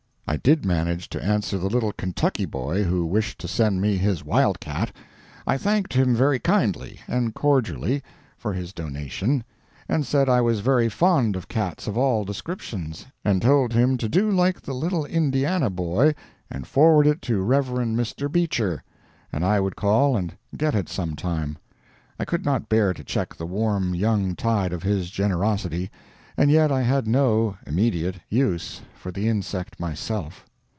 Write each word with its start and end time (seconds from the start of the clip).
I 0.27 0.37
did 0.37 0.63
manage 0.65 1.09
to 1.09 1.21
answer 1.21 1.57
the 1.57 1.67
little 1.69 1.91
Kentucky 1.91 2.45
boy 2.45 2.83
who 2.85 3.05
wished 3.05 3.37
to 3.41 3.49
send 3.49 3.81
me 3.81 3.97
his 3.97 4.23
wildcat. 4.23 4.93
I 5.45 5.57
thanked 5.57 5.91
him 5.93 6.15
very 6.15 6.39
kindly 6.39 7.01
and 7.05 7.33
cordially 7.35 8.01
for 8.37 8.53
his 8.53 8.71
donation, 8.71 9.43
and 9.89 10.05
said 10.07 10.29
I 10.29 10.39
was 10.39 10.61
very 10.61 10.87
fond 10.87 11.35
of 11.35 11.49
cats 11.49 11.85
of 11.85 11.97
all 11.97 12.23
descriptions, 12.23 13.07
and 13.25 13.41
told 13.41 13.73
him 13.73 13.97
to 13.97 14.07
do 14.07 14.31
like 14.31 14.61
the 14.61 14.73
little 14.73 15.03
Indiana 15.05 15.69
boy 15.69 16.15
and 16.49 16.65
forward 16.65 17.07
it 17.07 17.21
to 17.23 17.41
Rev. 17.41 17.67
Mr. 17.67 18.31
Beecher, 18.31 18.81
and 19.33 19.43
I 19.43 19.59
would 19.59 19.75
call 19.75 20.15
and 20.15 20.37
get 20.55 20.73
it 20.75 20.87
some 20.87 21.13
time. 21.17 21.57
I 22.17 22.23
could 22.23 22.45
not 22.45 22.69
bear 22.69 22.93
to 22.93 23.03
check 23.03 23.35
the 23.35 23.45
warm 23.45 23.93
young 23.93 24.37
tide 24.37 24.71
of 24.71 24.83
his 24.83 25.11
generosity, 25.11 25.91
and 26.37 26.49
yet 26.49 26.71
I 26.71 26.81
had 26.81 27.07
no 27.07 27.57
(immediate) 27.67 28.15
use 28.29 28.81
for 28.95 29.11
the 29.11 29.27
insect 29.27 29.79
myself. 29.81 30.45